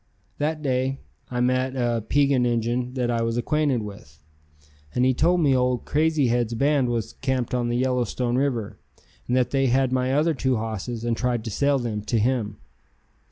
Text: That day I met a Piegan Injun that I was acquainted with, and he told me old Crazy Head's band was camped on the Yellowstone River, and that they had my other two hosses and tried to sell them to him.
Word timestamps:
That 0.39 0.63
day 0.63 0.97
I 1.29 1.41
met 1.41 1.75
a 1.75 2.01
Piegan 2.01 2.43
Injun 2.43 2.95
that 2.95 3.11
I 3.11 3.21
was 3.21 3.37
acquainted 3.37 3.83
with, 3.83 4.17
and 4.95 5.05
he 5.05 5.13
told 5.13 5.41
me 5.41 5.55
old 5.55 5.85
Crazy 5.85 6.25
Head's 6.25 6.55
band 6.55 6.89
was 6.89 7.13
camped 7.13 7.53
on 7.53 7.69
the 7.69 7.77
Yellowstone 7.77 8.35
River, 8.35 8.79
and 9.27 9.37
that 9.37 9.51
they 9.51 9.67
had 9.67 9.91
my 9.91 10.11
other 10.11 10.33
two 10.33 10.55
hosses 10.57 11.03
and 11.03 11.15
tried 11.15 11.43
to 11.43 11.51
sell 11.51 11.77
them 11.77 12.01
to 12.05 12.17
him. 12.17 12.57